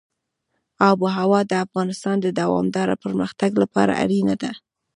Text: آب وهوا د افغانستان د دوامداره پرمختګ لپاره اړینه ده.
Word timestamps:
آب 0.89 0.97
وهوا 1.05 1.41
د 1.47 1.53
افغانستان 1.65 2.15
د 2.21 2.27
دوامداره 2.39 2.95
پرمختګ 3.03 3.51
لپاره 3.63 3.93
اړینه 4.03 4.35
ده. 4.41 4.51